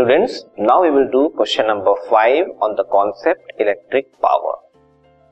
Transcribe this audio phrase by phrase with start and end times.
[0.00, 4.54] Students, now we will do question number 5 on the concept electric power.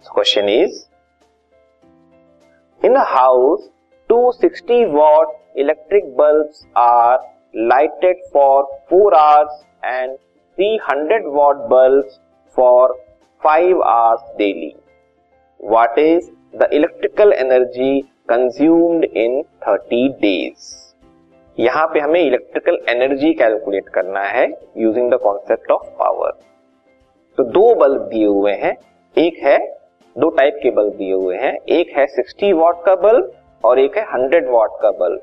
[0.02, 0.88] So question is,
[2.82, 3.62] in a house,
[4.10, 7.18] two 60 watt electric bulbs are
[7.54, 9.48] lighted for 4 hours
[9.82, 10.18] and
[10.56, 12.20] 300 watt bulbs
[12.54, 12.94] for
[13.42, 14.76] 5 hours daily.
[15.56, 20.87] What is the electrical energy consumed in 30 days?
[21.58, 26.30] यहाँ पे हमें electrical energy calculate करना है using the concept of power
[27.38, 28.76] तो दो bulb दिए हुए हैं,
[29.18, 29.58] एक है,
[30.18, 33.32] दो टाइप के बल्ब दिए हुए हैं, एक है 60 वॉट का बल्ब
[33.64, 35.20] और एक है 100 वॉट का बल्ब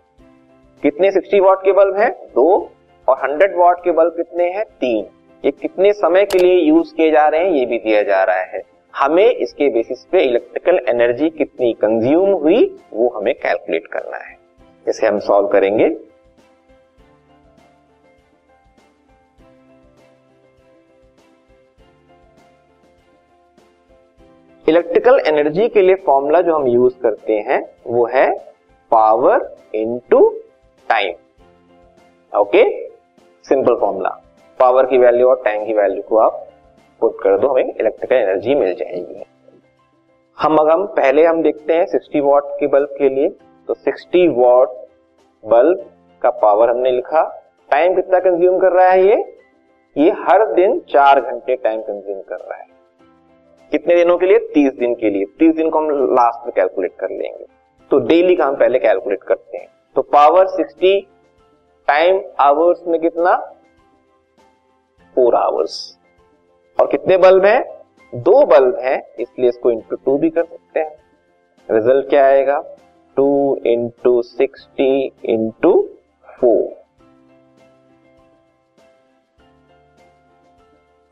[0.83, 2.11] कितने 60 वॉट के बल्ब हैं?
[2.11, 2.71] दो.
[3.09, 4.63] और 100 वॉट के बल्ब कितने हैं?
[4.63, 5.05] तीन.
[5.45, 7.51] ये कितने समय के लिए यूज़ किए जा रहे हैं?
[7.51, 8.61] ये भी दिया जा रहा है.
[8.95, 14.37] हमें इसके बेसिस पे इलेक्ट्रिकल एनर्जी कितनी कंज्यूम हुई, वो हमें कैलकुलेट करना है.
[14.87, 15.97] इसे हम सॉल्व करेंगे.
[24.67, 28.29] इलेक्ट्रिकल एनर्जी के लिए फॉर्मूला जो हम यूज़ करते हैं, वो है
[28.91, 30.19] power into
[30.89, 32.63] time okay
[33.45, 34.09] simple formula
[34.59, 36.47] power की वैल्यू और टाइम की वैल्यू को आप
[37.01, 39.23] पुट कर दो, हमें इलेक्ट्रिकल एनर्जी मिल जाएगी।
[40.37, 43.29] हम अगर हम पहले हम देखते हैं 60 वॉट के बल्ब के लिए
[43.67, 44.69] तो 60 वॉट
[45.43, 45.89] बल्ब
[46.21, 47.23] का पावर हमने लिखा।
[47.69, 49.23] टाइम कितना कंज्यूम कर रहा है ये?
[49.95, 52.73] ये हर दिन चार घंटे टाइम कंज्यूम कर रहा है।
[53.71, 54.39] कितने दिनों के लिए?
[54.53, 57.45] तीस दिन के लिए। तीस दिन को हम लास्ट में कैलकुलेट कर लेंगे।
[57.91, 60.99] तो डेली का हम पहले कैलकुलेट करते हैं। तो पावर सिक्सटी
[61.87, 63.35] टाइम आवर्स में कितना?
[65.15, 65.97] फोर आवर्स
[66.79, 67.63] और कितने बल्ब हैं?
[68.15, 70.95] दो बल्ब हैं, इसलिए इसको इंटू टू भी कर सकते हैं।
[71.71, 72.59] रिज़ल्ट क्या आएगा?
[73.17, 75.89] Two into sixty into
[76.41, 76.83] four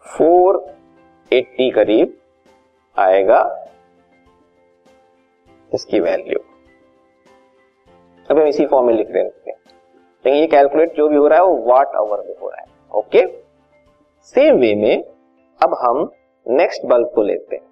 [0.05, 0.65] four
[1.33, 2.17] eighty करीब
[2.97, 3.65] आएगा
[5.73, 6.39] इसकी वैल्यू
[8.31, 9.31] अब हम इसी फॉर्म में लिख रहे हैं।
[10.25, 12.67] लेकिन ये कैलकुलेट जो भी हो रहा है, वो वाट आवर में हो रहा है।
[12.95, 13.25] ओके
[14.21, 15.03] सेम वे में
[15.63, 16.11] अब हम
[16.47, 17.63] नेक्स्ट बल्ब को लेते हैं।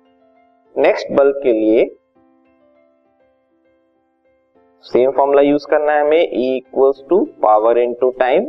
[0.78, 1.86] नेक्स्ट बल्ब के लिए
[4.84, 8.46] सेम फॉर्मूला यूज़ करना है हमें। E equals to power into time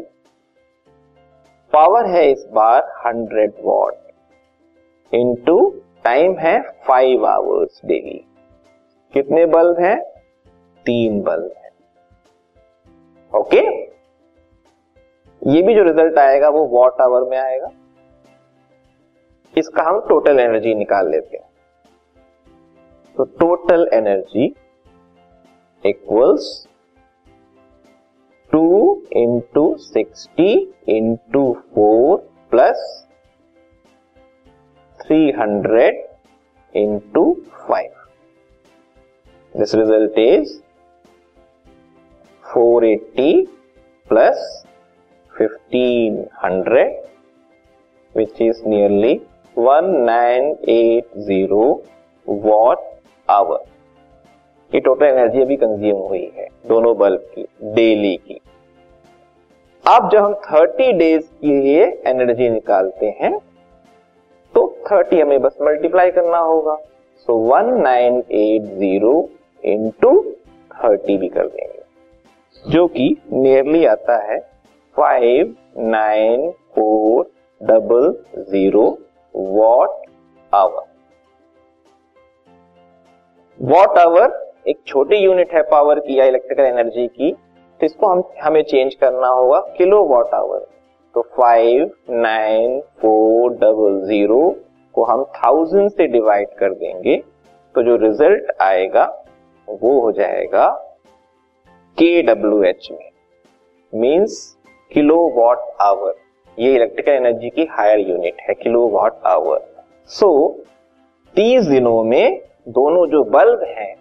[1.72, 3.94] power है इस बार 100 वॉट
[5.14, 8.24] इनटू टाइम है फाइव आवर्स डेली।
[9.12, 10.00] कितने बल्ब हैं?
[10.86, 11.70] तीन बल्ब है।
[13.40, 13.60] ओके?
[15.46, 17.70] ये भी जो रिज़ल्ट आएगा वो वॉट आवर में आएगा।
[19.58, 21.48] इसका हम टोटल एनर्जी निकाल लेते हैं।
[23.16, 24.54] तो total energy
[25.86, 26.68] equals
[28.52, 28.66] two
[29.12, 32.01] into sixty into four
[35.12, 35.90] 300
[36.74, 37.36] four
[37.68, 37.90] 5.
[39.54, 40.62] This result is
[42.54, 43.48] 480
[44.08, 44.64] plus
[45.32, 47.02] 1500
[48.14, 49.20] which is nearly
[49.56, 51.76] 1980
[52.28, 52.78] watt
[53.28, 53.64] hour
[54.74, 57.42] ये टोटल एनर्जी अभी कंज्यूम हुई है, दोनों बल्ब की
[57.74, 58.40] डेली की
[59.84, 63.38] अब जब हम 30 डेज़ के लिए एनर्जी निकालते हैं
[64.54, 66.74] तो 30 हमें बस मल्टीप्लाई करना होगा।
[67.28, 69.14] So one nine eight zero
[69.64, 70.20] into
[70.74, 71.80] thirty भी कर देंगे।
[72.64, 74.38] जो कि नियरली आता है
[74.96, 77.30] five nine four
[77.60, 78.12] double
[78.50, 78.86] zero
[79.34, 80.00] watt
[80.52, 80.90] hour
[83.60, 88.22] watt hour एक छोटी यूनिट है पावर की या इलेक्ट्रिकल एनर्जी की। तो इसको हम
[88.42, 90.66] हमें चेंज करना होगा किलो वॉट आवर
[91.14, 92.80] तो फाइव नाइन
[94.12, 94.40] ज़ीरो
[94.94, 97.16] को हम थाउज़ेंड से डिवाइड कर देंगे
[97.74, 99.04] तो जो रिज़ल्ट आएगा,
[99.68, 100.68] वो हो जाएगा
[101.98, 103.10] के डब्ल्यू एच में।
[103.92, 104.34] मीन्स
[104.92, 106.14] किलो वॉट आवर
[106.58, 109.60] ये इलेक्ट्रिकल एनर्जी की हायर यूनिट है किलो वॉट आवर
[110.10, 110.28] सो
[111.34, 113.94] तीस दिनों में दोनों जो बल्ब हैं,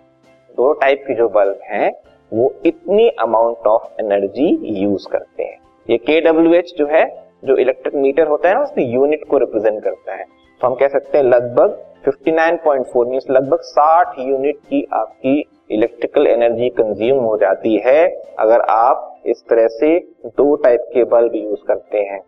[0.58, 1.92] दोनों टाइप के जो बल्ब हैं,
[2.32, 4.50] वो इतनी अमाउंट ऑफ़ एनर्जी
[4.82, 5.58] यूज़ करते हैं।
[5.88, 7.04] ये के डब्ल्यू एच जो है
[7.46, 10.26] जो इलेक्ट्रिक मीटर होता है ना, उसकी यूनिट को रिप्रेजेंट करता है।
[10.62, 16.70] तो हम कह सकते हैं लगभग 59.4 मीन लगभग 60 यूनिट की आपकी इलेक्ट्रिकल एनर्जी
[16.70, 18.08] कंज्यूम हो जाती है,
[18.40, 22.22] अगर आप इस तरह से दो टाइप के बल्ब यूज़ करते हैं।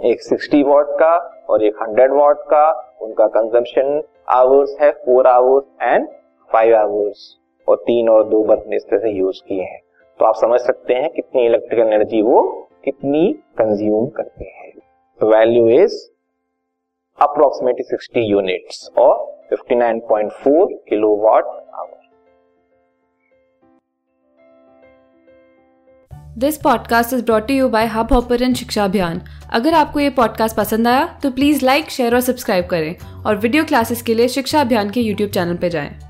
[0.00, 5.64] एक 60 वॉट का और एक 100 वॉट का, उनका कंजम्पशन आवर्स है four hours
[5.82, 6.08] and
[6.52, 7.38] five hours
[7.68, 9.80] और तीन और दो बल्ब ने इस तरह से यूज़ किए हैं।
[10.18, 14.66] तो आप समझ सकते हैं कितनी इलेक्ट्रिकल एनर्जी वो कितनी कंज्यूम करते हैं
[15.20, 15.94] value is
[17.18, 19.14] approximately 60 units or
[19.52, 21.44] 59.4 kilowatt
[21.74, 21.98] hour.
[26.38, 29.20] This podcast is brought you by Hubhopper शिक्षा अभियान
[29.52, 33.64] अगर आपको ये पॉडकास्ट पसंद आया तो प्लीज़ लाइक शेयर और सब्सक्राइब करें और वीडियो
[33.64, 36.05] क्लासेस के लिए शिक्षा अभियान के यूट्यूब चैनल पर जाएँ।